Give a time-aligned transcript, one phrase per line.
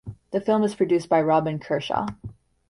[0.31, 2.07] The film is produced by Robyn Kershaw.